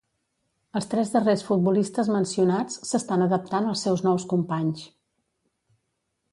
Els 0.79 0.87
tres 0.93 1.11
darrers 1.15 1.43
futbolistes 1.49 2.09
mencionats 2.15 2.79
s'estan 2.93 3.27
adaptant 3.27 3.71
als 3.73 3.87
seus 3.89 4.05
nous 4.09 4.29
companys. 4.35 4.91